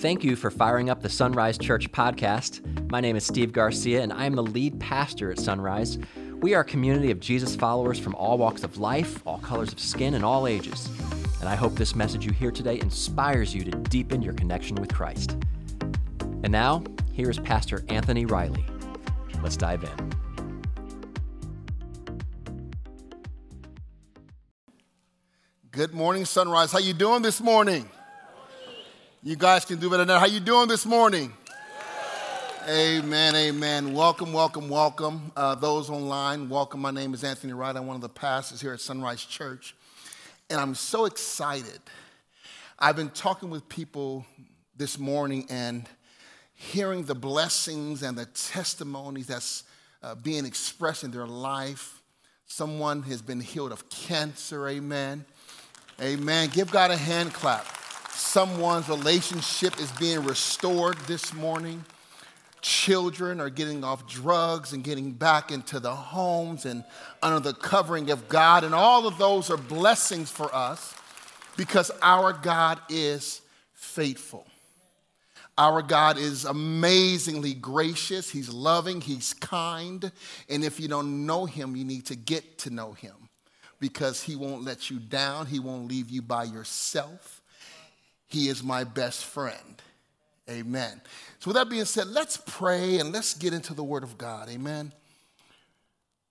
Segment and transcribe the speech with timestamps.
[0.00, 2.90] Thank you for firing up the Sunrise Church podcast.
[2.90, 5.98] My name is Steve Garcia, and I am the lead pastor at Sunrise.
[6.40, 9.78] We are a community of Jesus followers from all walks of life, all colors of
[9.78, 10.88] skin, and all ages.
[11.40, 14.90] And I hope this message you hear today inspires you to deepen your connection with
[14.90, 15.36] Christ.
[16.44, 18.64] And now, here is Pastor Anthony Riley.
[19.42, 20.12] Let's dive in.
[25.70, 26.72] Good morning, Sunrise.
[26.72, 27.86] How you doing this morning?
[29.22, 30.18] You guys can do better than that.
[30.18, 31.30] How you doing this morning?
[32.66, 33.92] Amen, amen.
[33.92, 35.30] Welcome, welcome, welcome.
[35.36, 36.80] Uh, those online, welcome.
[36.80, 37.80] My name is Anthony Riley.
[37.80, 39.76] I'm one of the pastors here at Sunrise Church.
[40.48, 41.80] And I'm so excited.
[42.78, 44.24] I've been talking with people
[44.78, 45.86] this morning and
[46.54, 49.64] hearing the blessings and the testimonies that's
[50.02, 52.00] uh, being expressed in their life.
[52.46, 55.26] Someone has been healed of cancer, amen.
[56.00, 56.48] Amen.
[56.54, 57.66] Give God a hand clap.
[58.12, 61.84] Someone's relationship is being restored this morning.
[62.60, 66.84] Children are getting off drugs and getting back into the homes and
[67.22, 68.64] under the covering of God.
[68.64, 70.94] And all of those are blessings for us
[71.56, 73.40] because our God is
[73.72, 74.46] faithful.
[75.56, 78.30] Our God is amazingly gracious.
[78.30, 79.00] He's loving.
[79.00, 80.10] He's kind.
[80.48, 83.14] And if you don't know Him, you need to get to know Him
[83.78, 85.46] because He won't let you down.
[85.46, 87.39] He won't leave you by yourself.
[88.30, 89.82] He is my best friend.
[90.48, 91.00] Amen.
[91.40, 94.48] So, with that being said, let's pray and let's get into the Word of God.
[94.48, 94.92] Amen.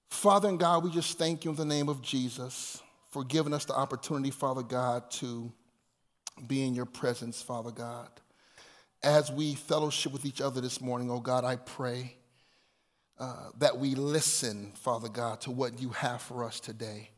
[0.09, 3.65] Father and God, we just thank you in the name of Jesus for giving us
[3.65, 5.51] the opportunity, Father God, to
[6.47, 8.09] be in your presence, Father God.
[9.03, 12.15] As we fellowship with each other this morning, oh God, I pray
[13.17, 17.09] uh, that we listen, Father God, to what you have for us today.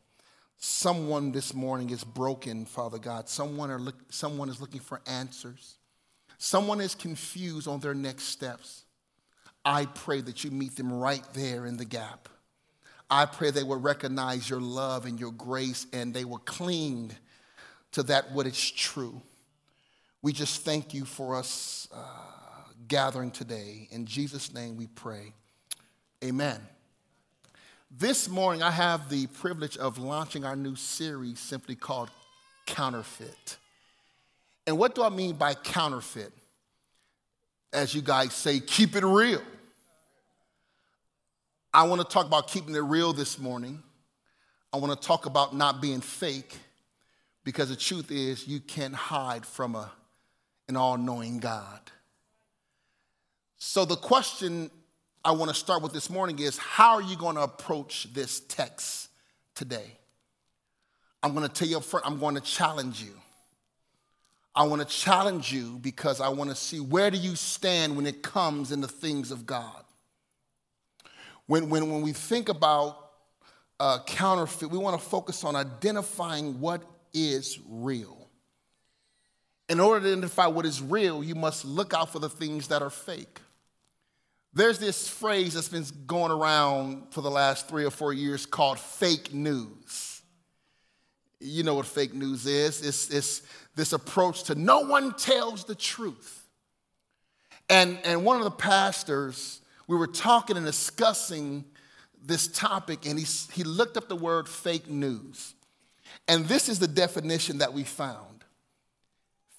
[0.64, 3.28] Someone this morning is broken, Father God.
[3.28, 5.78] Someone, are look, someone is looking for answers.
[6.38, 8.84] Someone is confused on their next steps.
[9.64, 12.28] I pray that you meet them right there in the gap.
[13.10, 17.10] I pray they will recognize your love and your grace and they will cling
[17.90, 19.20] to that what is true.
[20.22, 21.98] We just thank you for us uh,
[22.86, 23.88] gathering today.
[23.90, 25.34] In Jesus' name we pray.
[26.22, 26.60] Amen.
[27.94, 32.10] This morning, I have the privilege of launching our new series simply called
[32.64, 33.58] Counterfeit.
[34.66, 36.32] And what do I mean by counterfeit?
[37.70, 39.42] As you guys say, keep it real.
[41.74, 43.82] I want to talk about keeping it real this morning.
[44.72, 46.56] I want to talk about not being fake
[47.44, 49.92] because the truth is, you can't hide from a,
[50.66, 51.80] an all knowing God.
[53.58, 54.70] So, the question
[55.24, 58.40] I want to start with this morning is how are you going to approach this
[58.40, 59.08] text
[59.54, 59.98] today?
[61.22, 63.12] I'm going to tell you up front, I'm going to challenge you.
[64.54, 68.06] I want to challenge you because I want to see where do you stand when
[68.06, 69.84] it comes in the things of God.
[71.46, 72.98] When, when, when we think about
[73.78, 76.82] uh, counterfeit, we want to focus on identifying what
[77.14, 78.28] is real.
[79.68, 82.82] In order to identify what is real, you must look out for the things that
[82.82, 83.40] are fake.
[84.54, 88.78] There's this phrase that's been going around for the last three or four years called
[88.78, 90.22] fake news.
[91.40, 93.42] You know what fake news is it's, it's
[93.74, 96.46] this approach to no one tells the truth.
[97.70, 101.64] And, and one of the pastors, we were talking and discussing
[102.22, 105.54] this topic, and he, he looked up the word fake news.
[106.28, 108.28] And this is the definition that we found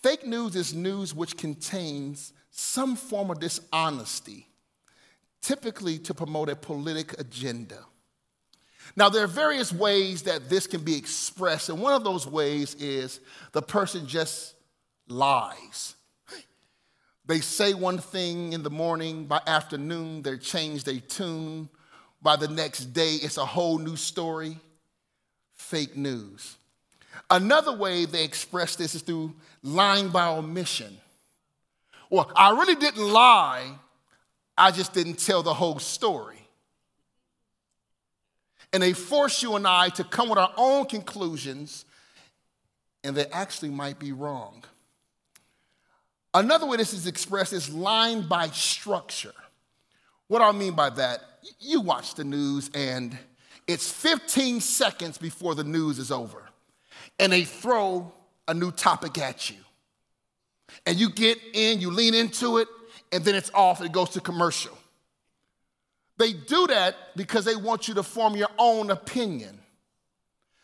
[0.04, 4.48] fake news is news which contains some form of dishonesty
[5.44, 7.78] typically to promote a politic agenda.
[8.96, 12.76] Now, there are various ways that this can be expressed, and one of those ways
[12.76, 13.20] is
[13.52, 14.56] the person just
[15.08, 15.96] lies.
[17.26, 21.70] They say one thing in the morning, by afternoon, they change their tune.
[22.22, 24.58] By the next day, it's a whole new story.
[25.54, 26.58] Fake news.
[27.30, 30.98] Another way they express this is through lying by omission.
[32.10, 33.72] Well, I really didn't lie,
[34.58, 36.38] I just didn't tell the whole story.
[38.72, 41.86] And they force you and I to come with our own conclusions,
[43.04, 44.64] and they actually might be wrong.
[46.34, 49.34] Another way this is expressed is line by structure.
[50.28, 51.22] What do I mean by that?
[51.60, 53.18] You watch the news, and
[53.68, 56.44] it's 15 seconds before the news is over,
[57.20, 58.12] and they throw
[58.48, 59.58] a new topic at you.
[60.88, 62.68] And you get in, you lean into it,
[63.13, 64.77] and then it's off, it goes to commercial.
[66.18, 69.57] They do that because they want you to form your own opinion,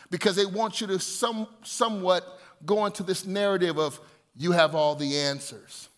[0.10, 2.24] because they want you to some, somewhat
[2.66, 4.00] go into this narrative of
[4.36, 5.90] you have all the answers.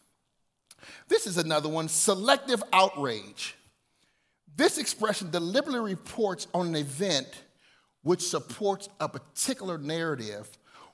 [1.07, 3.55] This is another one selective outrage.
[4.55, 7.27] This expression deliberately reports on an event
[8.03, 10.49] which supports a particular narrative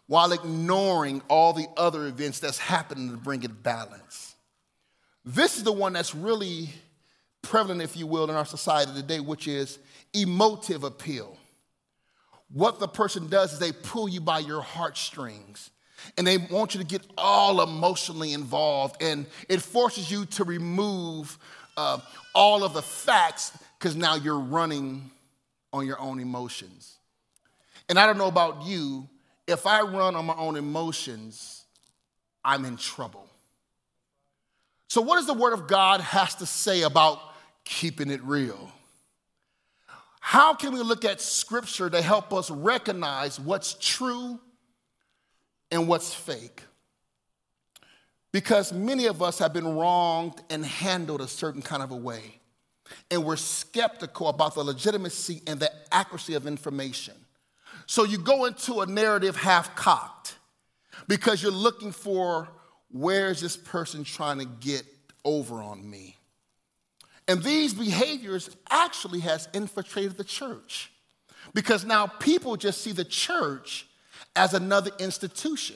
[0.07, 4.35] while ignoring all the other events that's happening to bring it balance.
[5.29, 6.69] This is the one that's really
[7.41, 9.77] prevalent, if you will, in our society today, which is
[10.13, 11.35] emotive appeal.
[12.49, 15.69] What the person does is they pull you by your heartstrings
[16.17, 21.37] and they want you to get all emotionally involved, and it forces you to remove
[21.75, 21.99] uh,
[22.33, 25.11] all of the facts because now you're running
[25.73, 26.99] on your own emotions.
[27.89, 29.09] And I don't know about you,
[29.45, 31.65] if I run on my own emotions,
[32.45, 33.26] I'm in trouble.
[34.87, 37.19] So, what does the Word of God has to say about
[37.65, 38.71] keeping it real?
[40.19, 44.39] How can we look at Scripture to help us recognize what's true
[45.71, 46.63] and what's fake?
[48.31, 52.39] Because many of us have been wronged and handled a certain kind of a way,
[53.09, 57.13] and we're skeptical about the legitimacy and the accuracy of information.
[57.85, 60.35] So you go into a narrative half cocked
[61.07, 62.49] because you're looking for
[62.91, 64.85] where's this person trying to get
[65.23, 66.15] over on me?
[67.27, 70.91] And these behaviors actually has infiltrated the church
[71.53, 73.87] because now people just see the church
[74.35, 75.75] as another institution.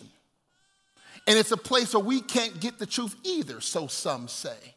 [1.27, 4.75] And it's a place where we can't get the truth either, so some say.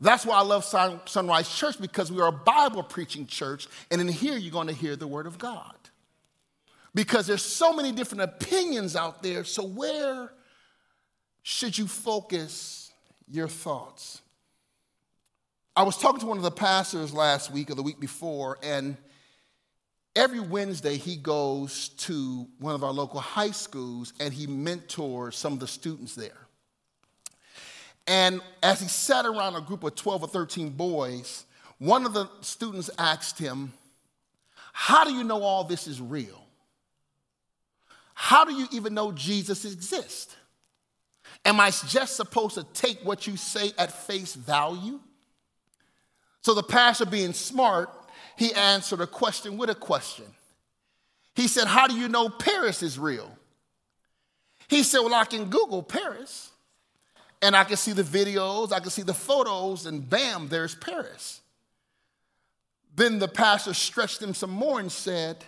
[0.00, 4.08] That's why I love Sunrise Church because we are a Bible preaching church, and in
[4.08, 5.76] here you're going to hear the Word of God
[6.94, 9.44] because there's so many different opinions out there.
[9.44, 10.32] So, where
[11.42, 12.92] should you focus
[13.30, 14.20] your thoughts?
[15.74, 18.96] I was talking to one of the pastors last week or the week before, and
[20.14, 25.54] every Wednesday he goes to one of our local high schools and he mentors some
[25.54, 26.46] of the students there.
[28.06, 31.44] And as he sat around a group of 12 or 13 boys,
[31.78, 33.72] one of the students asked him,
[34.72, 36.44] How do you know all this is real?
[38.14, 40.36] How do you even know Jesus exists?
[41.44, 45.00] Am I just supposed to take what you say at face value?
[46.42, 47.90] So the pastor, being smart,
[48.36, 50.26] he answered a question with a question.
[51.34, 53.30] He said, How do you know Paris is real?
[54.68, 56.50] He said, Well, I can Google Paris
[57.40, 61.40] and I can see the videos, I can see the photos, and bam, there's Paris.
[62.94, 65.44] Then the pastor stretched him some more and said,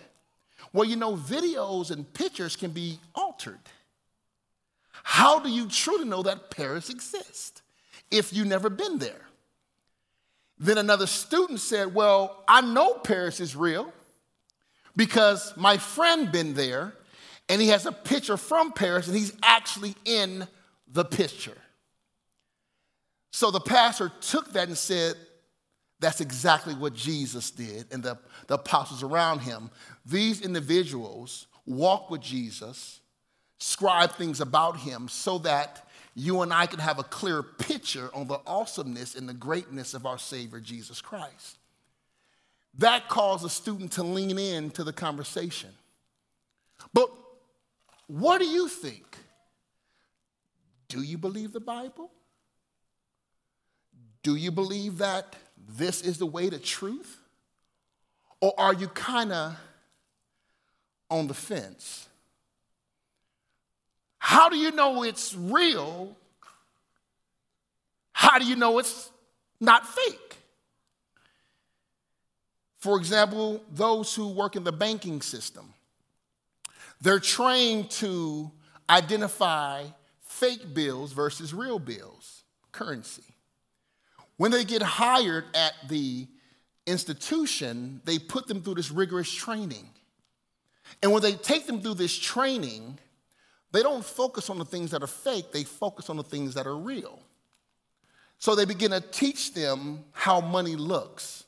[0.73, 3.59] well, you know, videos and pictures can be altered.
[5.07, 7.61] How do you truly know that Paris exists
[8.09, 9.21] if you've never been there?
[10.57, 13.93] Then another student said, Well, I know Paris is real
[14.95, 16.95] because my friend been there
[17.47, 20.47] and he has a picture from Paris and he's actually in
[20.91, 21.57] the picture.
[23.31, 25.15] So the pastor took that and said,
[25.99, 28.17] that's exactly what Jesus did and the,
[28.47, 29.69] the apostles around him.
[30.03, 33.01] These individuals walk with Jesus,
[33.57, 38.27] scribe things about him so that you and I can have a clear picture on
[38.27, 41.57] the awesomeness and the greatness of our Savior Jesus Christ.
[42.77, 45.69] That caused a student to lean in to the conversation.
[46.93, 47.09] But
[48.07, 49.17] what do you think?
[50.87, 52.11] Do you believe the Bible?
[54.23, 55.35] Do you believe that
[55.67, 57.19] this is the way to truth?
[58.41, 59.57] Or are you kind of
[61.09, 62.07] on the fence?
[64.27, 66.17] How do you know it's real?
[68.11, 69.11] How do you know it's
[69.61, 70.37] not fake?
[72.79, 75.71] For example, those who work in the banking system,
[77.01, 78.49] they're trained to
[78.89, 79.83] identify
[80.21, 82.41] fake bills versus real bills,
[82.71, 83.35] currency.
[84.37, 86.25] When they get hired at the
[86.87, 89.87] institution, they put them through this rigorous training.
[91.03, 92.97] And when they take them through this training,
[93.75, 96.65] they don't focus on the things that are fake, they focus on the things that
[96.65, 97.19] are real.
[98.39, 101.45] So they begin to teach them how money looks,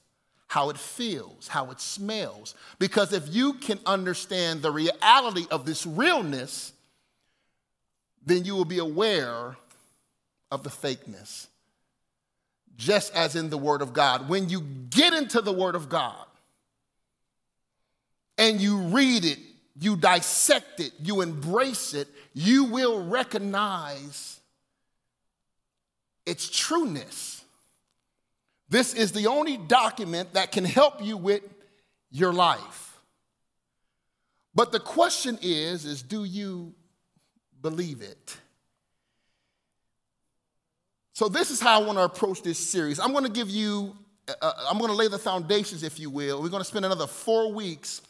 [0.48, 2.56] how it feels, how it smells.
[2.80, 6.74] Because if you can understand the reality of this realness,
[8.26, 9.56] then you will be aware
[10.52, 11.48] of the fakeness
[12.78, 14.30] just as in the Word of God.
[14.30, 16.26] When you get into the Word of God
[18.38, 19.40] and you read it,
[19.80, 24.40] you dissect it, you embrace it, you will recognize
[26.26, 27.44] its trueness.
[28.70, 31.44] This is the only document that can help you with
[32.12, 32.98] your life.
[34.54, 36.74] But the question is is do you
[37.62, 38.38] believe it?
[41.14, 43.00] So, this is how I want to approach this series.
[43.00, 43.96] I'm going to give you,
[44.28, 46.42] uh, uh I'm going to lay the foundations, if you will.
[46.42, 48.02] We're going to spend another four weeks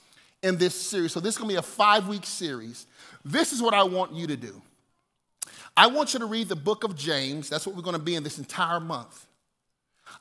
[0.43, 1.11] in this series.
[1.11, 2.87] So, this is going to be a five week series.
[3.25, 4.61] This is what I want you to do.
[5.75, 7.49] I want you to read the book of James.
[7.49, 9.27] That's what we're going to be in this entire month.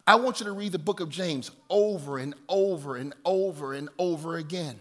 [0.07, 3.89] I want you to read the book of James over and over and over and
[3.99, 4.79] over again.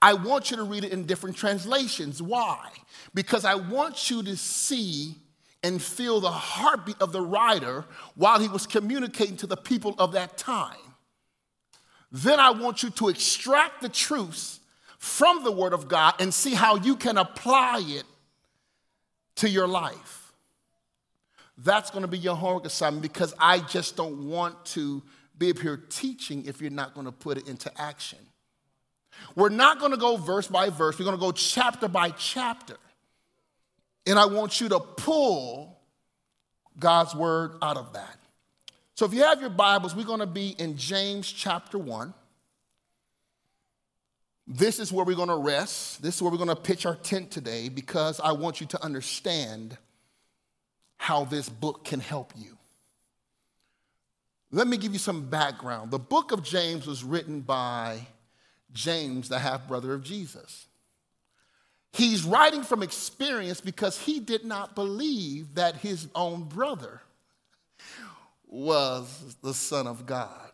[0.00, 2.20] I want you to read it in different translations.
[2.20, 2.70] Why?
[3.14, 5.16] Because I want you to see
[5.62, 7.84] and feel the heartbeat of the writer
[8.14, 10.76] while he was communicating to the people of that time.
[12.12, 14.60] Then I want you to extract the truths
[14.98, 18.04] from the Word of God and see how you can apply it
[19.36, 20.32] to your life.
[21.58, 25.02] That's going to be your homework assignment because I just don't want to
[25.38, 28.18] be up here teaching if you're not going to put it into action.
[29.34, 32.76] We're not going to go verse by verse, we're going to go chapter by chapter.
[34.06, 35.78] And I want you to pull
[36.78, 38.18] God's word out of that.
[38.94, 42.12] So if you have your Bibles, we're going to be in James chapter 1.
[44.46, 46.02] This is where we're going to rest.
[46.02, 48.84] This is where we're going to pitch our tent today because I want you to
[48.84, 49.78] understand
[50.98, 52.58] how this book can help you.
[54.50, 55.90] Let me give you some background.
[55.90, 58.06] The book of James was written by
[58.74, 60.66] James, the half brother of Jesus.
[61.94, 67.00] He's writing from experience because he did not believe that his own brother
[68.52, 70.50] was the Son of God.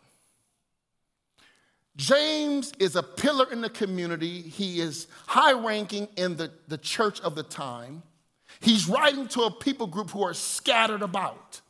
[1.96, 4.40] James is a pillar in the community.
[4.40, 8.04] He is high ranking in the, the church of the time.
[8.60, 11.60] He's writing to a people group who are scattered about.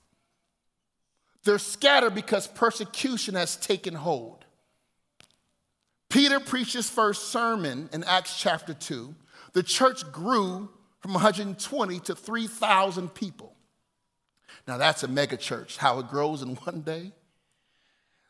[1.44, 4.44] They're scattered because persecution has taken hold.
[6.10, 9.14] Peter preached his first sermon in Acts chapter 2.
[9.54, 10.68] The church grew
[11.00, 13.54] from 120 to 3,000 people.
[14.68, 17.10] Now, that's a mega church, how it grows in one day.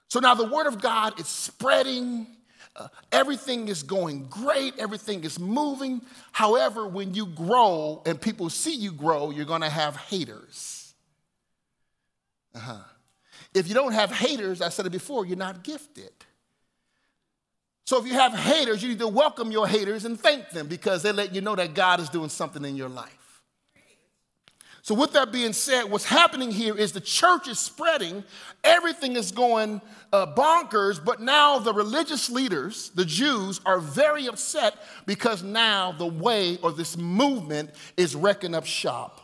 [0.06, 2.28] So now the word of God is spreading.
[2.74, 4.78] Uh, everything is going great.
[4.78, 6.00] Everything is moving.
[6.32, 10.94] However, when you grow and people see you grow, you're going to have haters.
[12.54, 12.78] Uh-huh.
[13.52, 16.12] If you don't have haters, I said it before, you're not gifted.
[17.84, 21.02] So if you have haters, you need to welcome your haters and thank them because
[21.02, 23.17] they let you know that God is doing something in your life.
[24.82, 28.24] So, with that being said, what's happening here is the church is spreading,
[28.64, 29.80] everything is going
[30.12, 36.06] uh, bonkers, but now the religious leaders, the Jews, are very upset because now the
[36.06, 39.20] way or this movement is wrecking up shop.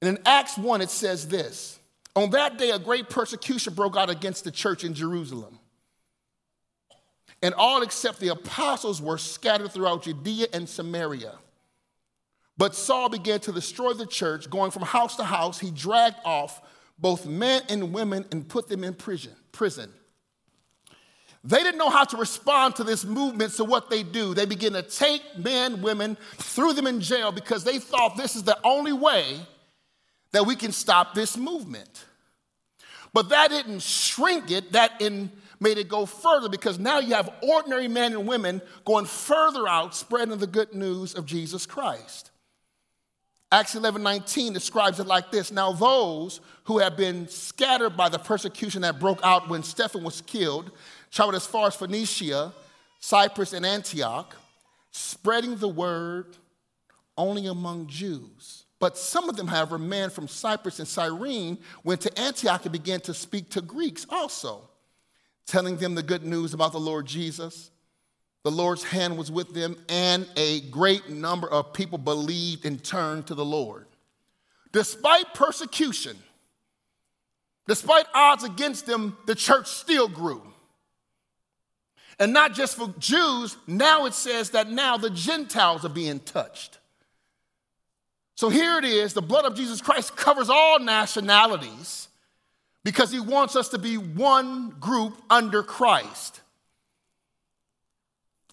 [0.00, 1.78] And in Acts 1, it says this
[2.14, 5.58] On that day, a great persecution broke out against the church in Jerusalem.
[7.42, 11.34] And all except the apostles were scattered throughout Judea and Samaria.
[12.58, 15.58] But Saul began to destroy the church, going from house to house.
[15.58, 16.62] He dragged off
[16.98, 19.32] both men and women and put them in prison.
[19.52, 19.92] prison.
[21.44, 24.72] They didn't know how to respond to this movement, so what they do, they begin
[24.72, 28.92] to take men, women, threw them in jail because they thought this is the only
[28.92, 29.38] way
[30.32, 32.04] that we can stop this movement.
[33.12, 37.30] But that didn't shrink it, that in, made it go further because now you have
[37.42, 42.32] ordinary men and women going further out, spreading the good news of Jesus Christ.
[43.52, 48.18] Acts 11 19 describes it like this Now, those who have been scattered by the
[48.18, 50.72] persecution that broke out when Stephen was killed
[51.10, 52.52] traveled as far as Phoenicia,
[52.98, 54.36] Cyprus, and Antioch,
[54.90, 56.36] spreading the word
[57.16, 58.64] only among Jews.
[58.78, 63.00] But some of them, however, men from Cyprus and Cyrene, went to Antioch and began
[63.00, 64.68] to speak to Greeks also,
[65.46, 67.70] telling them the good news about the Lord Jesus
[68.46, 73.26] the Lord's hand was with them, and a great number of people believed and turned
[73.26, 73.86] to the Lord.
[74.70, 76.16] Despite persecution,
[77.66, 80.44] despite odds against them, the church still grew.
[82.20, 86.78] And not just for Jews, now it says that now the Gentiles are being touched.
[88.36, 92.06] So here it is the blood of Jesus Christ covers all nationalities
[92.84, 96.42] because he wants us to be one group under Christ.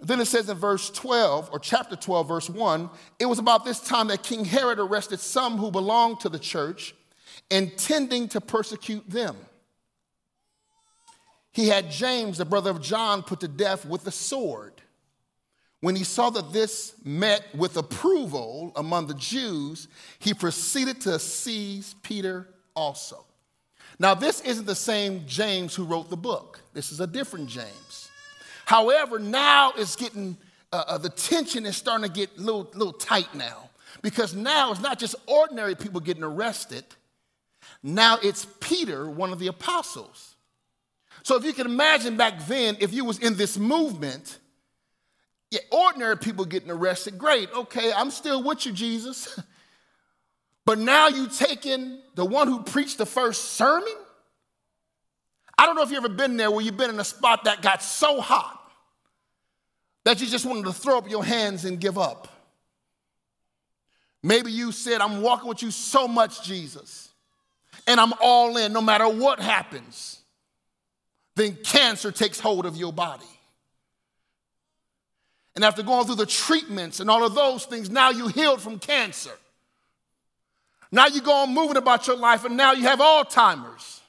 [0.04, 3.80] Then it says in verse 12, or chapter 12, verse 1, it was about this
[3.80, 6.94] time that King Herod arrested some who belonged to the church,
[7.50, 9.38] intending to persecute them.
[11.54, 14.74] He had James, the brother of John, put to death with a sword.
[15.80, 19.88] When he saw that this met with approval among the Jews,
[20.20, 23.24] he proceeded to seize Peter also.
[24.00, 28.03] Now, this isn't the same James who wrote the book, this is a different James.
[28.66, 30.38] However, now it's getting,
[30.72, 33.70] uh, uh, the tension is starting to get a little, little tight now
[34.02, 36.84] Because now it's not just ordinary people getting arrested,
[37.82, 40.36] now it's Peter, one of the apostles.
[41.24, 44.40] So if you can imagine back then, if you was in this movement,
[45.52, 49.40] yeah, ordinary people getting arrested, great, okay, I'm still with you, Jesus.
[50.66, 53.94] but now you taking the one who preached the first sermon?
[55.64, 57.62] I don't know if you've ever been there where you've been in a spot that
[57.62, 58.70] got so hot
[60.04, 62.28] that you just wanted to throw up your hands and give up.
[64.22, 67.08] Maybe you said, I'm walking with you so much, Jesus,
[67.88, 70.20] and I'm all in no matter what happens.
[71.38, 73.24] Then cancer takes hold of your body.
[75.56, 78.80] And after going through the treatments and all of those things, now you healed from
[78.80, 79.32] cancer.
[80.92, 84.02] Now you go on moving about your life, and now you have Alzheimer's.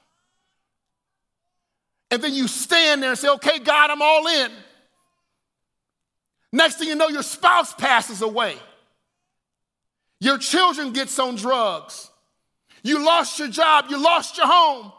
[2.10, 4.52] And then you stand there and say, Okay, God, I'm all in.
[6.52, 8.56] Next thing you know, your spouse passes away.
[10.20, 12.10] Your children gets on drugs.
[12.82, 14.92] You lost your job, you lost your home.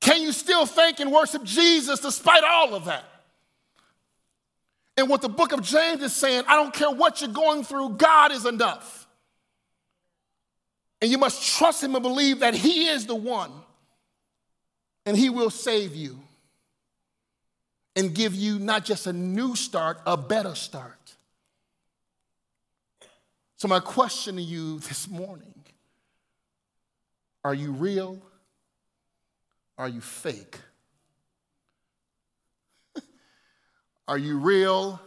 [0.00, 3.04] Can you still thank and worship Jesus despite all of that?
[4.96, 7.90] And what the book of James is saying, I don't care what you're going through,
[7.90, 9.06] God is enough.
[11.00, 13.50] And you must trust Him and believe that He is the one
[15.06, 16.18] and He will save you
[17.96, 21.14] and give you not just a new start, a better start.
[23.56, 25.54] So, my question to you this morning
[27.44, 28.18] are you real?
[29.78, 30.58] Are you fake?
[34.08, 35.00] are you real?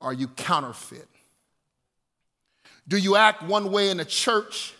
[0.00, 1.08] Are you counterfeit?
[2.86, 4.74] Do you act one way in the church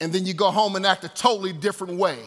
[0.00, 2.18] and then you go home and act a totally different way?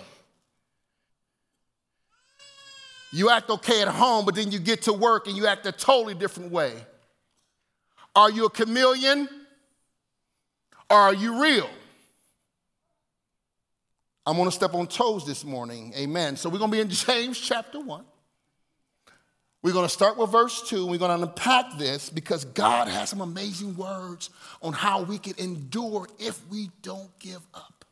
[3.12, 5.72] You act okay at home, but then you get to work and you act a
[5.72, 6.74] totally different way.
[8.16, 9.30] Are you a chameleon
[10.90, 11.70] or are you real?
[14.26, 15.94] I'm to step on toes this morning.
[15.96, 16.38] Amen.
[16.38, 18.06] So we're to be in James chapter 1.
[19.64, 22.90] We're going to start with verse 2 and we're going to unpack this because God
[22.90, 24.30] has some amazing words
[24.62, 27.86] on how we can endure if we don't give up.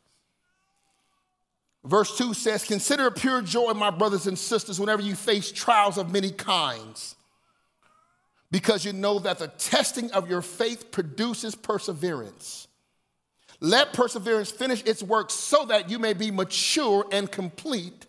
[1.82, 5.96] Verse 2 says, Consider it pure joy, my brothers and sisters, whenever you face trials
[5.96, 7.16] of many kinds,
[8.50, 12.68] because you know that the testing of your faith produces perseverance.
[13.60, 18.06] Let perseverance finish its work so that you may be mature and complete,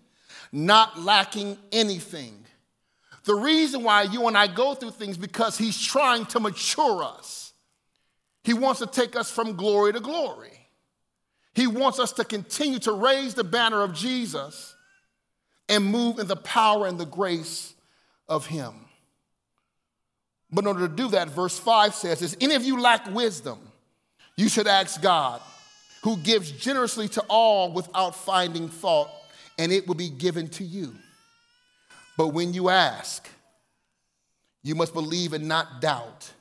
[0.51, 2.42] not lacking anything.
[3.25, 7.53] The reason why you and I go through things because he's trying to mature us.
[8.43, 10.51] He wants to take us from glory to glory.
[11.53, 14.75] He wants us to continue to raise the banner of Jesus
[15.69, 17.73] and move in the power and the grace
[18.27, 18.73] of Him.
[20.51, 23.59] But in order to do that, verse 5 says, If any of you lack wisdom,
[24.35, 25.41] you should ask God,
[26.03, 29.09] who gives generously to all without finding fault,
[29.57, 30.93] and it will be given to you.
[32.17, 33.27] But when you ask,
[34.61, 36.31] you must believe and not doubt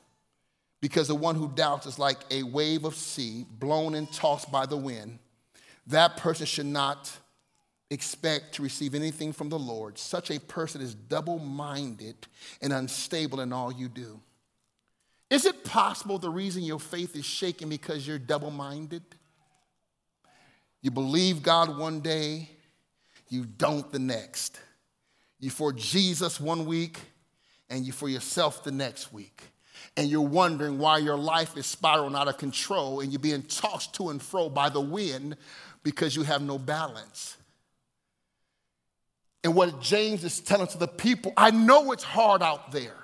[0.81, 4.65] because the one who doubts is like a wave of sea blown and tossed by
[4.65, 5.19] the wind.
[5.87, 7.11] That person should not
[7.89, 9.97] expect to receive anything from the Lord.
[9.97, 12.15] Such a person is double minded
[12.61, 14.19] and unstable in all you do.
[15.29, 19.03] Is it possible the reason your faith is shaken because you're double minded?
[20.81, 22.49] You believe God one day,
[23.29, 24.59] you don't the next.
[25.43, 26.99] You for Jesus one week,
[27.69, 29.41] and you for yourself the next week
[29.97, 33.93] and you're wondering why your life is spiraling out of control and you're being tossed
[33.95, 35.35] to and fro by the wind
[35.83, 37.37] because you have no balance.
[39.43, 42.95] And what James is telling to the people, I know it's hard out there.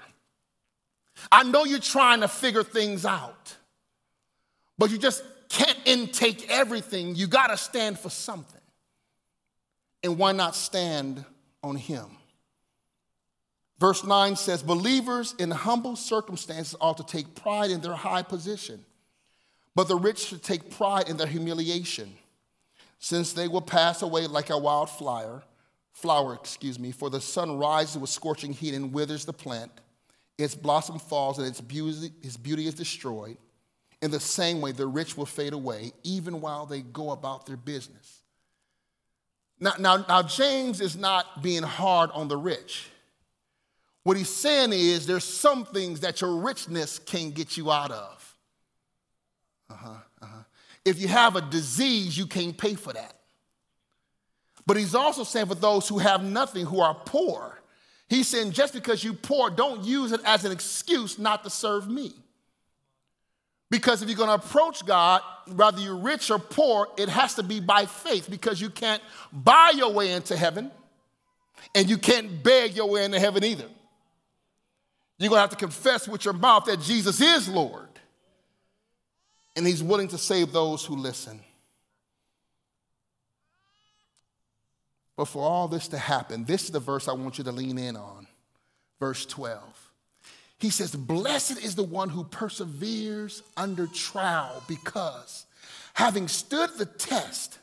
[1.31, 3.55] I know you're trying to figure things out,
[4.77, 7.15] but you just can't intake everything.
[7.15, 8.61] You got to stand for something.
[10.01, 11.25] And why not stand
[11.61, 12.05] on Him?
[13.79, 18.83] Verse 9 says, Believers in humble circumstances ought to take pride in their high position,
[19.73, 22.13] but the rich should take pride in their humiliation,
[22.99, 25.43] since they will pass away like a wild flower,
[25.93, 29.71] flower, excuse me, for the sun rises with scorching heat and withers the plant.
[30.37, 33.37] Its blossom falls and its beauty, its beauty is destroyed.
[34.01, 37.57] In the same way, the rich will fade away, even while they go about their
[37.57, 38.21] business.
[39.59, 42.89] Now, now, now James is not being hard on the rich.
[44.03, 48.35] What he's saying is there's some things that your richness can't get you out of.
[49.69, 49.89] Uh-huh,
[50.21, 50.43] uh-huh.
[50.85, 53.13] If you have a disease, you can't pay for that.
[54.65, 57.59] But he's also saying for those who have nothing, who are poor,
[58.07, 61.89] he's saying just because you're poor, don't use it as an excuse not to serve
[61.89, 62.13] me.
[63.71, 65.21] Because if you're going to approach God,
[65.55, 69.73] whether you're rich or poor, it has to be by faith because you can't buy
[69.75, 70.71] your way into heaven
[71.75, 73.67] and you can't beg your way into heaven either.
[75.19, 77.89] You're going to have to confess with your mouth that Jesus is Lord
[79.55, 81.41] and He's willing to save those who listen.
[85.17, 87.77] But for all this to happen, this is the verse I want you to lean
[87.77, 88.25] in on.
[89.01, 89.61] Verse 12.
[90.59, 95.45] He says, Blessed is the one who perseveres under trial, because
[95.93, 97.59] having stood the test,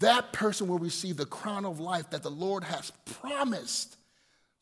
[0.00, 2.90] that person will receive the crown of life that the Lord has
[3.20, 3.96] promised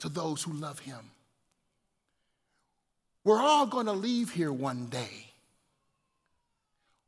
[0.01, 1.11] to those who love him.
[3.25, 5.27] We're all going to leave here one day.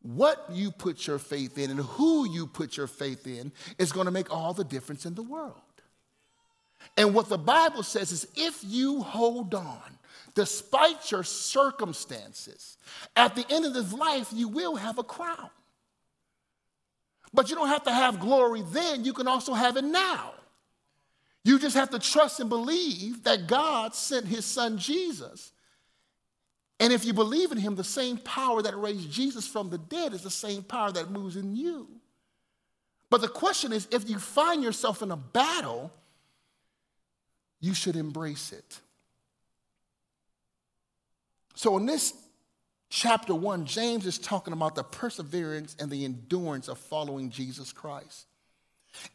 [0.02, 4.06] What you put your faith in and who you put your faith in is going
[4.06, 5.54] to make all the difference in the world.
[6.96, 9.98] And what the Bible says is if you hold on
[10.34, 12.78] despite your circumstances,
[13.14, 15.50] at the end of this life, you will have a crown.
[17.34, 20.32] But you don't have to have glory then, you can also have it now.
[21.44, 25.52] You just have to trust and believe that God sent his son Jesus.
[26.82, 30.12] And if you believe in him, the same power that raised Jesus from the dead
[30.12, 31.86] is the same power that moves in you.
[33.08, 35.92] But the question is if you find yourself in a battle,
[37.60, 38.80] you should embrace it.
[41.54, 42.14] So, in this
[42.90, 48.26] chapter one, James is talking about the perseverance and the endurance of following Jesus Christ.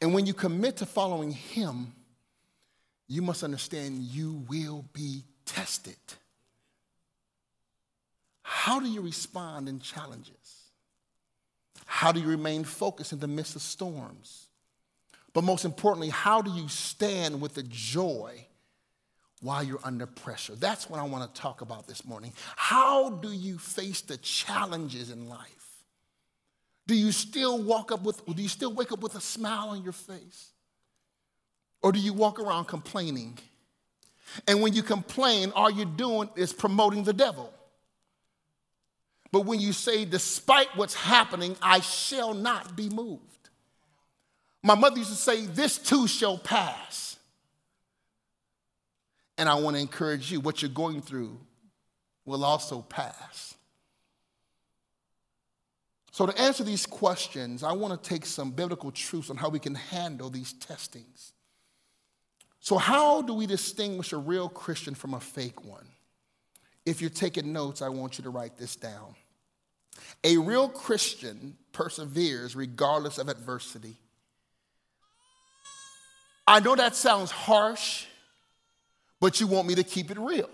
[0.02, 1.92] And when you commit to following him,
[3.10, 5.98] you must understand you will be tested.
[8.50, 10.72] How do you respond in challenges?
[11.86, 14.48] How do you remain focused in the midst of storms?
[15.34, 18.48] But most importantly, how do you stand with the joy
[19.42, 20.56] while you're under pressure.
[20.56, 22.34] That's what I want to talk about this morning.
[22.56, 25.84] How do you face the challenges in life?
[26.88, 29.84] Do you still walk up with do you still wake up with a smile on
[29.84, 30.52] your face?
[31.84, 33.38] Or do you walk around complaining?
[34.48, 37.54] And when you complain, all you're doing is promoting the devil.
[39.32, 43.22] But when you say, despite what's happening, I shall not be moved.
[44.64, 47.18] My mother used to say, This too shall pass.
[49.38, 51.40] And I want to encourage you what you're going through
[52.26, 53.56] will also pass.
[56.12, 59.60] So, to answer these questions, I want to take some biblical truths on how we
[59.60, 61.34] can handle these testings.
[62.60, 65.88] So, how do we distinguish a real Christian from a fake one?
[66.88, 69.16] If you're taking notes, I want you to write this down.
[70.24, 73.96] A real Christian perseveres regardless of adversity.
[76.48, 78.06] I know that sounds harsh
[79.20, 80.50] but you want me to keep it real.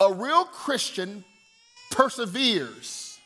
[0.00, 1.24] A real Christian
[1.90, 3.18] perseveres.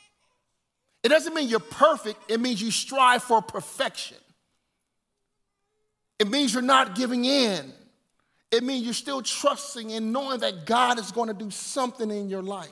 [1.02, 4.18] It doesn't mean you're perfect, it means you strive for perfection.
[6.18, 7.72] It means you're not giving in.
[8.50, 12.28] It means you're still trusting and knowing that God is going to do something in
[12.28, 12.70] your life.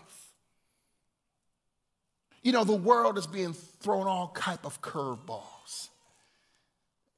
[2.43, 5.89] You know, the world is being thrown all type of curveballs.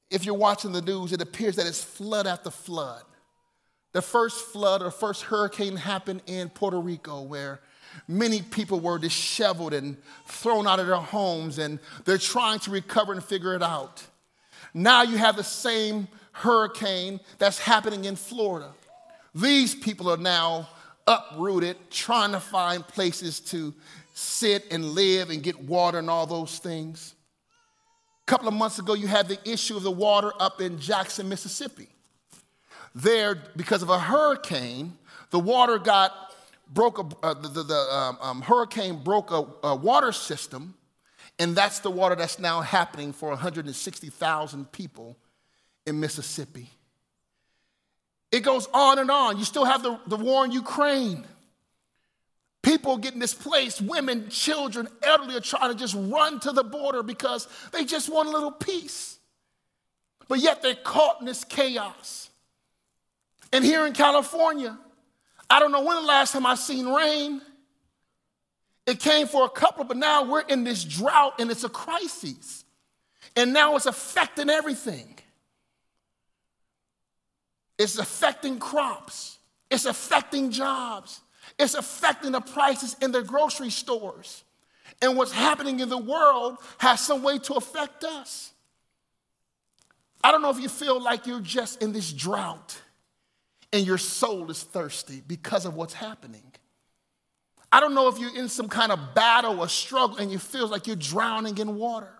[0.09, 3.03] If you're watching the news, it appears that it's flood after flood.
[3.91, 7.59] The first flood or first hurricane happened in Puerto Rico where
[8.07, 13.11] many people were disheveled and thrown out of their homes and they're trying to recover
[13.11, 14.03] and figure it out.
[14.73, 18.71] Now you have the same hurricane that's happening in Florida.
[19.33, 20.69] These people are now
[21.05, 23.73] uprooted, trying to find places to
[24.13, 27.15] sit and live and get water and all those things.
[28.23, 31.29] A couple of months ago, you had the issue of the water up in Jackson,
[31.29, 31.87] Mississippi
[32.97, 34.97] there because of a hurricane.
[35.29, 36.11] The water got
[36.73, 36.99] broke.
[36.99, 40.73] A, uh, the, the, the um, um, hurricane broke a, a water system,
[41.39, 45.17] and that's the water that's now happening for 160,000 people
[45.85, 46.69] in Mississippi.
[48.31, 49.37] It goes on and on.
[49.37, 51.25] You still have the, the war in Ukraine.
[52.61, 57.47] People getting displaced, women, children, elderly are trying to just run to the border because
[57.71, 59.19] they just want a little peace.
[60.27, 62.29] But yet they're caught in this chaos.
[63.53, 64.77] And here in California,
[65.49, 67.41] I don't know when the last time I've seen rain.
[68.87, 72.63] It came for a couple, but now we're in this drought and it's a crisis.
[73.35, 75.19] And now it's affecting everything.
[77.77, 79.37] It's affecting crops.
[79.69, 81.19] It's affecting jobs.
[81.59, 84.43] It's affecting the prices in the grocery stores.
[85.01, 88.53] And what's happening in the world has some way to affect us.
[90.23, 92.81] I don't know if you feel like you're just in this drought
[93.73, 96.53] and your soul is thirsty because of what's happening.
[97.71, 100.67] I don't know if you're in some kind of battle or struggle and you feel
[100.67, 102.11] like you're drowning in water.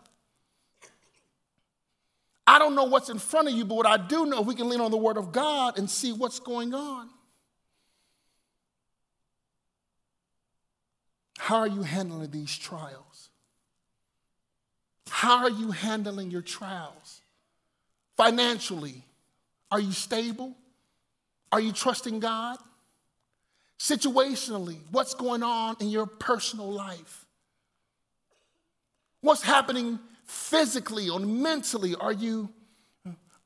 [2.46, 4.70] I don't know what's in front of you, but what I do know, we can
[4.70, 7.10] lean on the Word of God and see what's going on.
[11.38, 13.30] How are you handling these trials?
[15.10, 17.22] How are you handling your trials?
[18.16, 19.04] Financially,
[19.72, 20.56] are you stable?
[21.52, 22.58] Are you trusting God?
[23.80, 27.26] Situationally, what's going on in your personal life?
[29.22, 31.96] What's happening physically or mentally?
[31.96, 32.50] Are you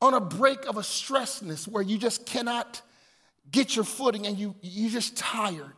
[0.02, 2.82] on a break of a stressness where you just cannot
[3.52, 5.76] get your footing and you, you're just tired?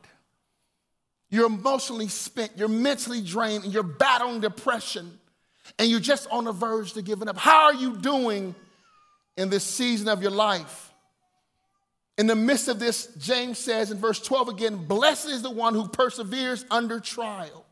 [1.30, 5.20] You're emotionally spent, you're mentally drained, and you're battling depression,
[5.80, 7.38] and you're just on the verge to giving up.
[7.38, 8.54] How are you doing
[9.36, 10.93] in this season of your life?
[12.18, 15.74] In the midst of this, James says in verse 12 again, Blessed is the one
[15.74, 17.66] who perseveres under trial,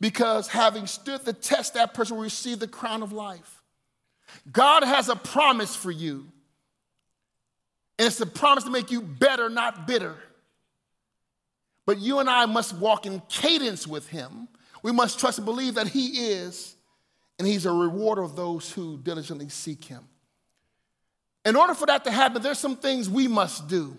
[0.00, 3.62] because having stood the test, that person will receive the crown of life.
[4.50, 6.26] God has a promise for you,
[7.98, 10.16] and it's a promise to make you better, not bitter.
[11.84, 14.48] But you and I must walk in cadence with Him.
[14.82, 16.76] We must trust and believe that He is,
[17.38, 20.08] and He's a rewarder of those who diligently seek Him.
[21.44, 23.96] In order for that to happen, there's some things we must do.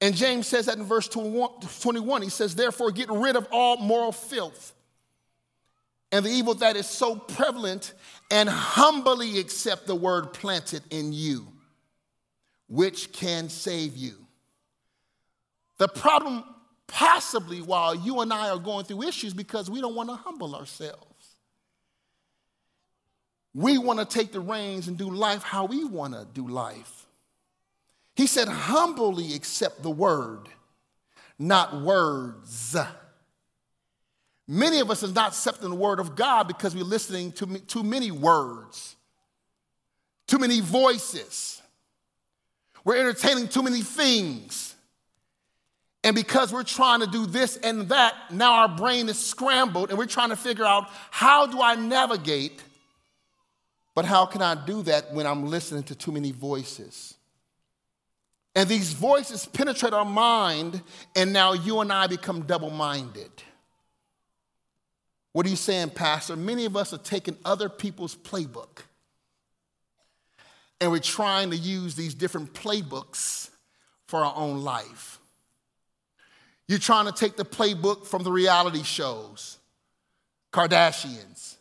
[0.00, 2.22] And James says that in verse 21.
[2.22, 4.74] He says, Therefore, get rid of all moral filth
[6.10, 7.92] and the evil that is so prevalent,
[8.30, 11.46] and humbly accept the word planted in you,
[12.66, 14.14] which can save you.
[15.76, 16.44] The problem,
[16.86, 20.54] possibly, while you and I are going through issues, because we don't want to humble
[20.54, 21.07] ourselves.
[23.58, 27.06] We want to take the reins and do life how we want to do life.
[28.14, 30.48] He said, humbly accept the word,
[31.40, 32.76] not words.
[34.46, 37.82] Many of us are not accepting the word of God because we're listening to too
[37.82, 38.94] many words,
[40.28, 41.60] too many voices.
[42.84, 44.76] We're entertaining too many things.
[46.04, 49.98] And because we're trying to do this and that, now our brain is scrambled and
[49.98, 52.62] we're trying to figure out how do I navigate,
[53.98, 57.14] but how can I do that when I'm listening to too many voices?
[58.54, 60.80] And these voices penetrate our mind,
[61.16, 63.32] and now you and I become double minded.
[65.32, 66.36] What are you saying, Pastor?
[66.36, 68.82] Many of us are taking other people's playbook
[70.80, 73.50] and we're trying to use these different playbooks
[74.06, 75.18] for our own life.
[76.68, 79.58] You're trying to take the playbook from the reality shows,
[80.52, 81.57] Kardashians.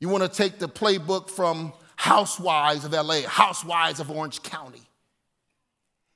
[0.00, 4.82] You want to take the playbook from Housewives of LA, Housewives of Orange County.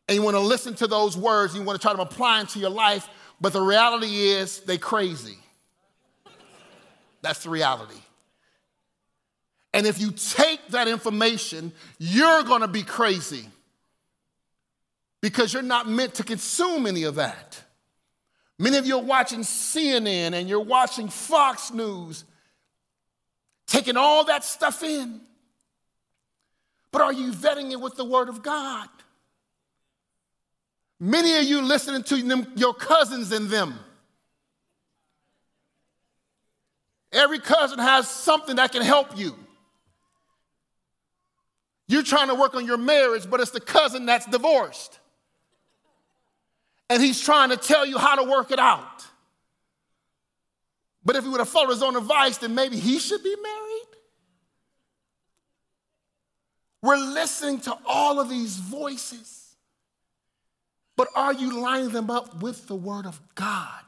[0.09, 2.47] And you want to listen to those words, you want to try to apply them
[2.49, 3.09] to your life,
[3.41, 5.39] but the reality is they crazy.
[7.23, 8.01] That's the reality.
[9.73, 13.47] And if you take that information, you're going to be crazy
[15.21, 17.63] because you're not meant to consume any of that.
[18.59, 22.25] Many of you are watching CNN and you're watching Fox News,
[23.71, 25.23] taking all that stuff in.
[26.93, 28.89] But are you vetting it with the Word of God?
[30.99, 33.79] Many of you listening to them, your cousins and them.
[37.13, 39.35] Every cousin has something that can help you.
[41.89, 45.01] You're trying to work on your marriage, but it's the cousin that's divorced
[46.91, 49.07] and he's trying to tell you how to work it out.
[51.05, 53.87] But if he would have followed his own advice, then maybe he should be married.
[56.83, 59.57] We're listening to all of these voices,
[60.97, 63.83] but are you lining them up with the Word of God?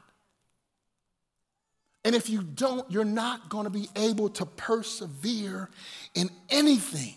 [2.05, 5.69] And if you don't, you're not going to be able to persevere
[6.13, 7.15] in anything.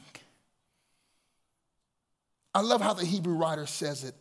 [2.55, 4.15] I love how the Hebrew writer says it.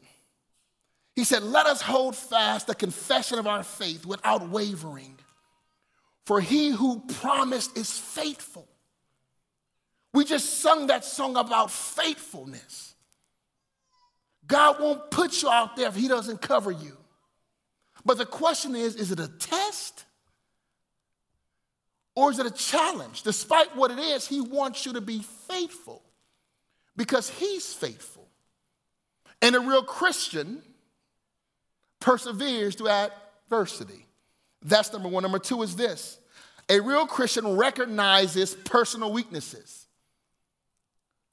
[1.15, 5.17] He said, Let us hold fast the confession of our faith without wavering,
[6.25, 8.67] for he who promised is faithful.
[10.13, 12.95] We just sung that song about faithfulness.
[14.47, 16.97] God won't put you out there if he doesn't cover you.
[18.05, 20.05] But the question is is it a test
[22.15, 23.23] or is it a challenge?
[23.23, 26.01] Despite what it is, he wants you to be faithful
[26.95, 28.27] because he's faithful.
[29.41, 30.61] And a real Christian
[31.99, 34.05] perseveres through adversity.
[34.65, 35.21] That's number one.
[35.23, 36.19] Number two is this
[36.67, 39.85] a real Christian recognizes personal weaknesses.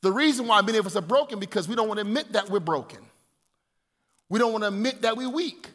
[0.03, 2.51] The reason why many of us are broken because we don't want to admit that
[2.51, 2.99] we're broken.
[4.29, 5.69] We don't want to admit that we're weak.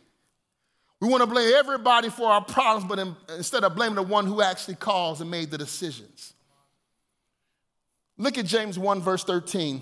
[1.00, 4.26] We want to blame everybody for our problems, but in, instead of blaming the one
[4.26, 6.34] who actually caused and made the decisions.
[8.18, 9.82] Look at James 1, verse 13.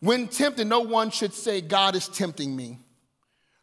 [0.00, 2.78] When tempted, no one should say, God is tempting me.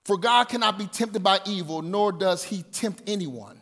[0.06, 3.60] For God cannot be tempted by evil, nor does he tempt anyone.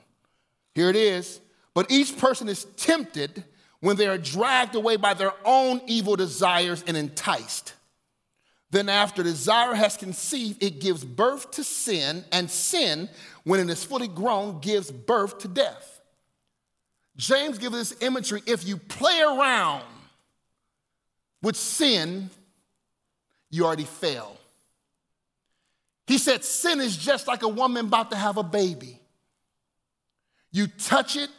[0.75, 1.39] Here it is.
[1.73, 3.43] But each person is tempted
[3.79, 7.73] when they are dragged away by their own evil desires and enticed.
[8.71, 13.07] Then, after desire has conceived, it gives birth to sin, and sin,
[13.43, 16.01] when it is fully grown, gives birth to death.
[17.15, 19.83] James gives this imagery if you play around
[21.43, 22.31] with sin,
[23.51, 24.37] you already fail.
[26.07, 28.99] He said, Sin is just like a woman about to have a baby.
[30.51, 31.29] You touch it,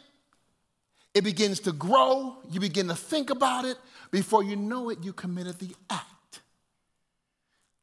[1.13, 3.77] it begins to grow, you begin to think about it.
[4.11, 6.41] Before you know it, you committed the act.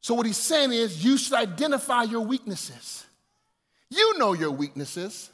[0.01, 3.05] So, what he's saying is, you should identify your weaknesses.
[3.89, 5.29] You know your weaknesses.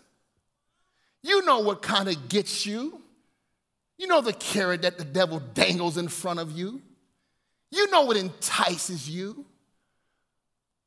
[1.24, 3.02] You know what kind of gets you.
[3.98, 6.82] You know the carrot that the devil dangles in front of you.
[7.72, 9.46] You know what entices you.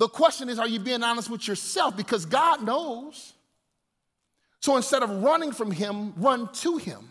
[0.02, 1.96] The question is, are you being honest with yourself?
[1.96, 3.34] Because God knows.
[4.58, 7.08] So instead of running from Him, run to Him.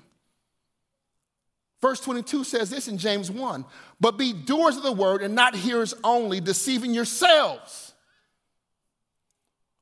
[1.82, 3.64] Verse 22 says this in James 1
[4.02, 7.94] But be doers of the word and not hearers only, deceiving yourselves.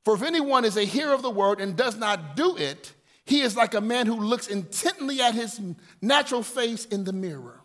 [0.04, 2.92] For if anyone is a hearer of the word and does not do it,
[3.24, 5.60] he is like a man who looks intently at his
[6.00, 7.60] natural face in the mirror.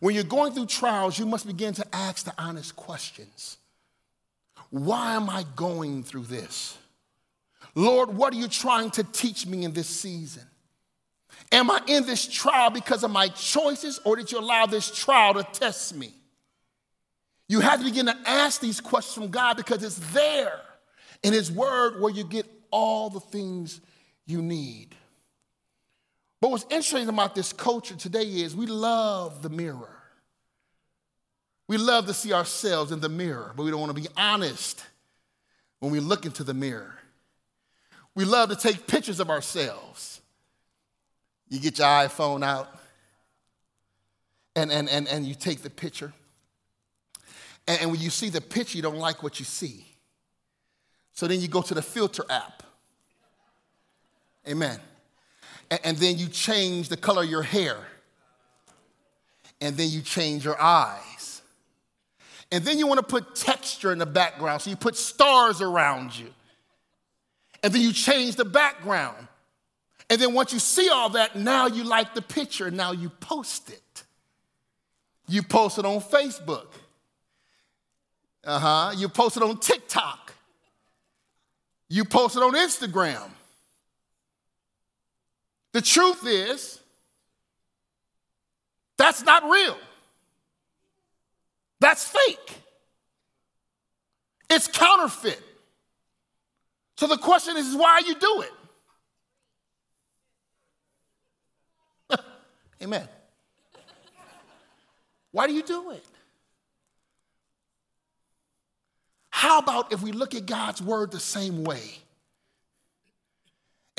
[0.00, 3.56] When you're going through trials, you must begin to ask the honest questions
[4.70, 6.78] Why am I going through this?
[7.74, 10.44] Lord, what are you trying to teach me in this season?
[11.52, 15.34] Am I in this trial because of my choices, or did you allow this trial
[15.34, 16.12] to test me?
[17.48, 20.60] You have to begin to ask these questions from God because it's there
[21.24, 23.80] in His Word where you get all the things
[24.26, 24.94] you need.
[26.40, 29.99] But what's interesting about this culture today is we love the mirror.
[31.70, 34.84] We love to see ourselves in the mirror, but we don't want to be honest
[35.78, 36.98] when we look into the mirror.
[38.16, 40.20] We love to take pictures of ourselves.
[41.48, 42.74] You get your iPhone out
[44.56, 46.12] and, and, and, and you take the picture.
[47.68, 49.86] And, and when you see the picture, you don't like what you see.
[51.12, 52.64] So then you go to the filter app.
[54.48, 54.80] Amen
[55.84, 57.76] and then you change the color of your hair,
[59.60, 61.09] and then you change your eyes.
[62.52, 66.18] And then you want to put texture in the background, so you put stars around
[66.18, 66.26] you.
[67.62, 69.28] And then you change the background.
[70.08, 73.70] And then once you see all that, now you like the picture, now you post
[73.70, 74.02] it.
[75.28, 76.66] You post it on Facebook.
[78.42, 78.92] Uh huh.
[78.96, 80.32] You post it on TikTok.
[81.88, 83.30] You post it on Instagram.
[85.72, 86.80] The truth is,
[88.96, 89.76] that's not real.
[91.80, 92.58] That's fake.
[94.48, 95.40] It's counterfeit.
[96.96, 98.44] So the question is, why you do
[102.10, 102.20] it?
[102.82, 103.08] Amen.
[105.32, 106.04] Why do you do it?
[109.30, 111.80] How about if we look at God's word the same way?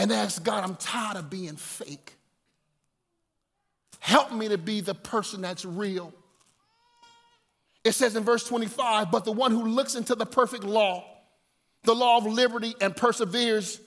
[0.02, 2.16] and ask God, I'm tired of being fake.
[4.00, 6.12] Help me to be the person that's real.
[7.84, 11.04] It says in verse 25, but the one who looks into the perfect law,
[11.84, 13.82] the law of liberty, and perseveres,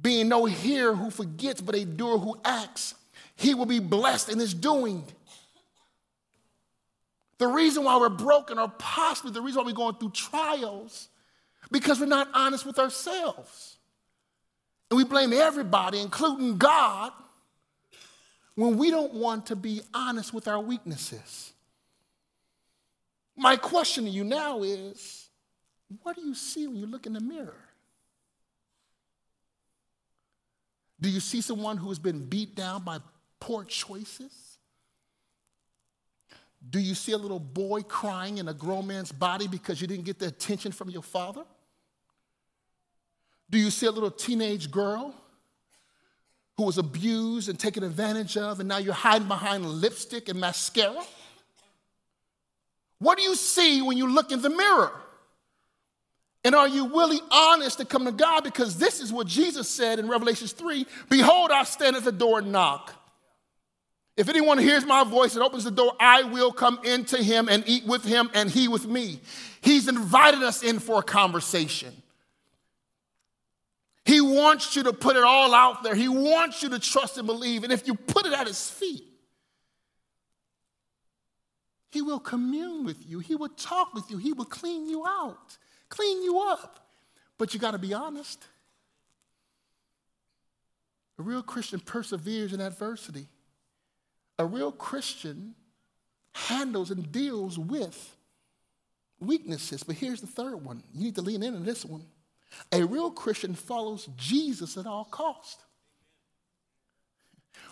[0.00, 2.94] being no hearer who forgets, but a doer who acts,
[3.36, 5.04] he will be blessed in his doing.
[7.38, 11.08] The reason why we're broken, or possibly the reason why we're going through trials,
[11.72, 13.76] because we're not honest with ourselves.
[14.90, 17.12] And we blame everybody, including God,
[18.54, 21.51] when we don't want to be honest with our weaknesses.
[23.36, 25.28] My question to you now is
[26.02, 27.56] what do you see when you look in the mirror?
[31.00, 32.98] Do you see someone who has been beat down by
[33.40, 34.58] poor choices?
[36.70, 40.04] Do you see a little boy crying in a grown man's body because you didn't
[40.04, 41.42] get the attention from your father?
[43.50, 45.12] Do you see a little teenage girl
[46.56, 51.02] who was abused and taken advantage of, and now you're hiding behind lipstick and mascara?
[53.02, 54.92] What do you see when you look in the mirror?
[56.44, 58.44] And are you really honest to come to God?
[58.44, 62.38] Because this is what Jesus said in Revelations 3 Behold, I stand at the door
[62.38, 62.94] and knock.
[64.16, 67.64] If anyone hears my voice and opens the door, I will come into him and
[67.66, 69.20] eat with him and he with me.
[69.62, 71.92] He's invited us in for a conversation.
[74.04, 75.94] He wants you to put it all out there.
[75.94, 77.64] He wants you to trust and believe.
[77.64, 79.04] And if you put it at His feet,
[81.92, 83.18] He will commune with you.
[83.18, 84.16] He will talk with you.
[84.16, 85.58] He will clean you out,
[85.90, 86.88] clean you up.
[87.36, 88.42] But you got to be honest.
[91.18, 93.26] A real Christian perseveres in adversity.
[94.38, 95.54] A real Christian
[96.34, 98.16] handles and deals with
[99.20, 99.82] weaknesses.
[99.82, 100.82] But here's the third one.
[100.94, 102.06] You need to lean into this one.
[102.72, 105.62] A real Christian follows Jesus at all cost.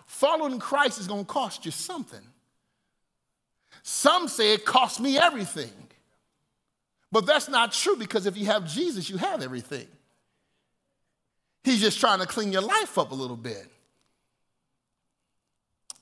[0.05, 2.21] Following Christ is going to cost you something.
[3.83, 5.71] Some say it costs me everything.
[7.11, 9.87] But that's not true because if you have Jesus, you have everything.
[11.63, 13.67] He's just trying to clean your life up a little bit.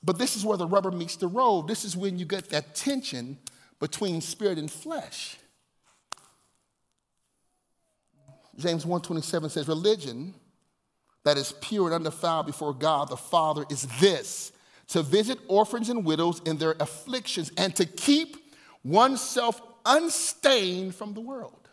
[0.02, 1.68] But this is where the rubber meets the road.
[1.68, 3.38] This is when you get that tension
[3.78, 5.36] between spirit and flesh.
[8.56, 10.34] James 1:27 says religion
[11.24, 14.52] that is pure and undefiled before God the Father is this
[14.90, 18.36] to visit orphans and widows in their afflictions and to keep
[18.82, 21.68] oneself unstained from the world.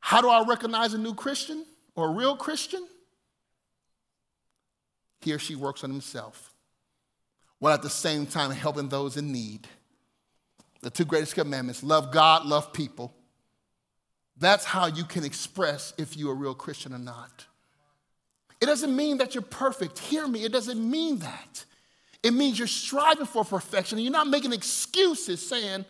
[0.00, 2.84] How do I recognize a new Christian or a real Christian?
[5.20, 6.52] He or she works on himself
[7.60, 9.68] while at the same time helping those in need.
[10.80, 13.14] The two greatest commandments love God, love people.
[14.36, 17.46] That's how you can express if you're a real Christian or not.
[18.60, 20.00] It doesn't mean that you're perfect.
[20.00, 21.64] Hear me, it doesn't mean that.
[22.22, 25.84] It means you're striving for perfection and you're not making excuses saying,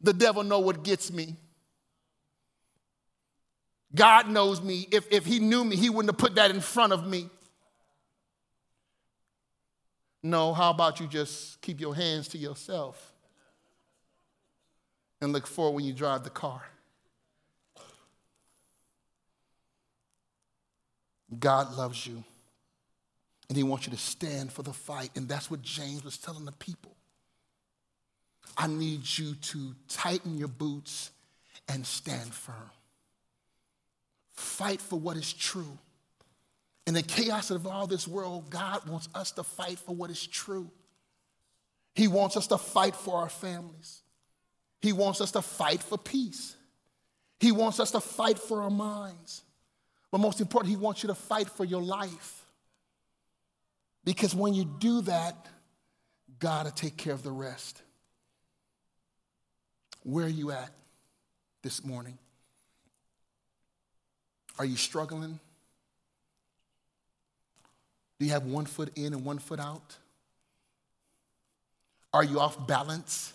[0.00, 1.36] the devil know what gets me.
[3.94, 4.86] God knows me.
[4.92, 7.28] If, if he knew me, he wouldn't have put that in front of me.
[10.22, 13.14] No, how about you just keep your hands to yourself
[15.20, 16.62] and look forward when you drive the car?
[21.38, 22.22] God loves you
[23.50, 25.10] and he wants you to stand for the fight.
[25.16, 26.94] And that's what James was telling the people.
[28.56, 31.10] I need you to tighten your boots
[31.68, 32.70] and stand firm.
[34.30, 35.78] Fight for what is true.
[36.86, 40.24] In the chaos of all this world, God wants us to fight for what is
[40.24, 40.70] true.
[41.96, 44.02] He wants us to fight for our families.
[44.80, 46.54] He wants us to fight for peace.
[47.40, 49.42] He wants us to fight for our minds.
[50.12, 52.39] But most important, He wants you to fight for your life.
[54.04, 55.46] Because when you do that,
[56.38, 57.82] God will take care of the rest.
[60.02, 60.70] Where are you at
[61.62, 62.16] this morning?
[64.58, 65.38] Are you struggling?
[68.18, 69.96] Do you have one foot in and one foot out?
[72.12, 73.32] Are you off balance?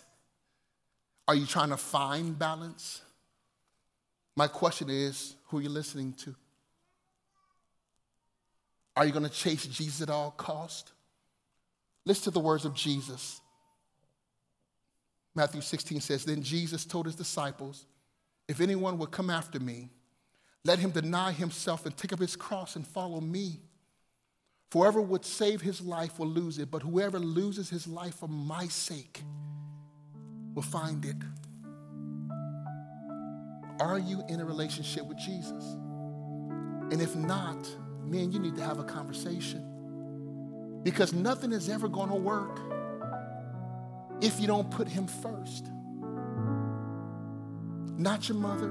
[1.26, 3.02] Are you trying to find balance?
[4.36, 6.34] My question is who are you listening to?
[8.96, 10.92] Are you going to chase Jesus at all cost?
[12.04, 13.40] Listen to the words of Jesus.
[15.34, 17.84] Matthew 16 says, Then Jesus told his disciples,
[18.48, 19.90] If anyone would come after me,
[20.64, 23.60] let him deny himself and take up his cross and follow me.
[24.70, 28.28] For whoever would save his life will lose it, but whoever loses his life for
[28.28, 29.22] my sake
[30.54, 31.16] will find it.
[33.78, 35.64] Are you in a relationship with Jesus?
[36.90, 37.68] And if not,
[38.06, 39.62] man, you need to have a conversation.
[40.82, 42.60] Because nothing is ever going to work
[44.20, 45.66] if you don't put him first.
[47.98, 48.70] Not your mother,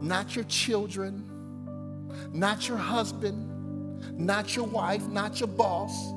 [0.00, 1.28] not your children,
[2.32, 3.48] not your husband,
[4.18, 6.12] not your wife, not your boss.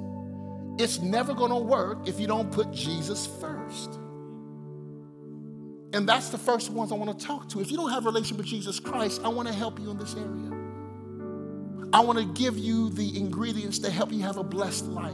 [0.78, 4.00] It's never going to work if you don't put Jesus first.
[5.94, 7.62] And that's the first ones I want to talk to.
[7.62, 9.98] If you don't have a relationship with Jesus Christ, I want to help you in
[9.98, 10.45] this area.
[11.96, 15.14] I want to give you the ingredients to help you have a blessed life.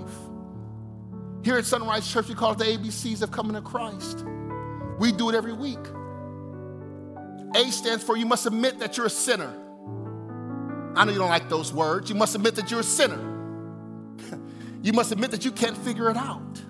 [1.44, 4.26] Here at Sunrise Church, we call it the ABCs of coming to Christ.
[4.98, 5.78] We do it every week.
[7.56, 9.54] A stands for you must admit that you're a sinner.
[10.96, 12.10] I know you don't like those words.
[12.10, 13.20] You must admit that you're a sinner.
[14.82, 16.64] you must admit that you can't figure it out.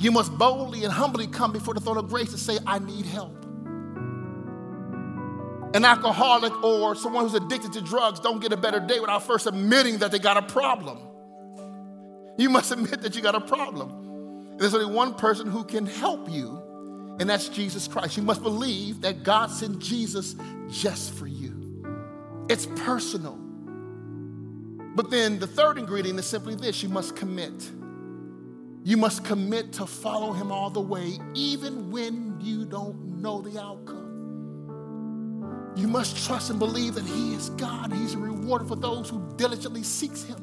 [0.00, 3.06] You must boldly and humbly come before the throne of grace and say, I need
[3.06, 3.43] help.
[5.74, 9.48] An alcoholic or someone who's addicted to drugs don't get a better day without first
[9.48, 10.98] admitting that they got a problem.
[12.38, 14.56] You must admit that you got a problem.
[14.56, 18.16] There's only one person who can help you, and that's Jesus Christ.
[18.16, 20.36] You must believe that God sent Jesus
[20.70, 21.84] just for you.
[22.48, 23.36] It's personal.
[24.94, 27.68] But then the third ingredient is simply this you must commit.
[28.84, 33.60] You must commit to follow him all the way, even when you don't know the
[33.60, 34.03] outcome.
[35.76, 37.92] You must trust and believe that He is God.
[37.92, 40.38] He's a rewarder for those who diligently seeks Him.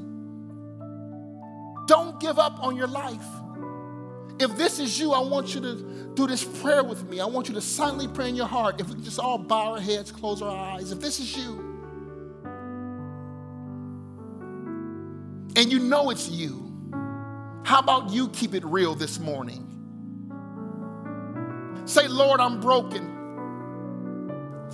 [1.88, 3.26] Don't give up on your life.
[4.40, 7.20] If this is you, I want you to do this prayer with me.
[7.20, 8.82] I want you to silently pray in your heart.
[8.82, 10.92] If we can just all bow our heads, close our eyes.
[10.92, 11.60] If this is you,
[15.56, 16.72] and you know it's you,
[17.64, 19.68] how about you keep it real this morning?
[21.86, 23.21] Say, Lord, I'm broken.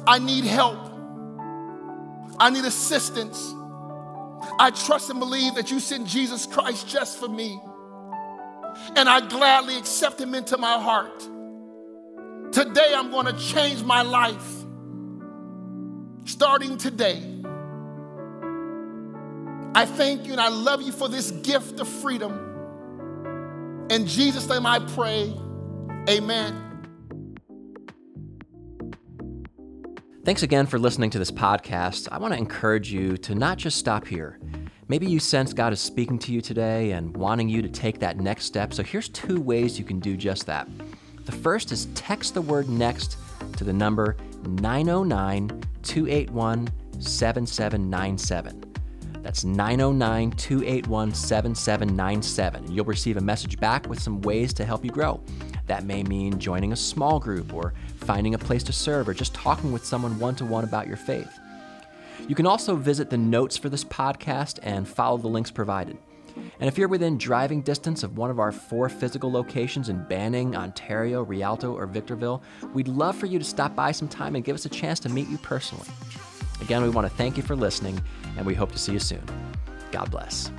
[0.06, 0.80] I need help.
[2.40, 3.54] I need assistance.
[4.60, 7.60] I trust and believe that you sent Jesus Christ just for me.
[8.96, 11.20] And I gladly accept him into my heart.
[12.54, 14.54] Today, I'm going to change my life.
[16.26, 17.22] Starting today,
[19.74, 23.88] I thank you and I love you for this gift of freedom.
[23.90, 25.34] In Jesus' name I pray,
[26.10, 26.67] amen.
[30.28, 32.10] Thanks again for listening to this podcast.
[32.12, 34.42] I want to encourage you to not just stop here.
[34.90, 38.20] Maybe you sense God is speaking to you today and wanting you to take that
[38.20, 38.74] next step.
[38.74, 40.68] So here's two ways you can do just that.
[41.24, 43.16] The first is text the word next
[43.56, 46.70] to the number 909 281
[47.00, 48.68] 7797.
[49.24, 52.70] That's 909 281 7797.
[52.70, 55.22] You'll receive a message back with some ways to help you grow.
[55.68, 57.74] That may mean joining a small group or
[58.08, 60.98] finding a place to serve or just talking with someone one to one about your
[60.98, 61.38] faith.
[62.28, 65.98] You can also visit the notes for this podcast and follow the links provided.
[66.60, 70.56] And if you're within driving distance of one of our four physical locations in Banning,
[70.56, 72.42] Ontario, Rialto, or Victorville,
[72.74, 75.28] we'd love for you to stop by sometime and give us a chance to meet
[75.28, 75.88] you personally.
[76.62, 78.02] Again, we want to thank you for listening,
[78.38, 79.24] and we hope to see you soon.
[79.92, 80.50] God bless.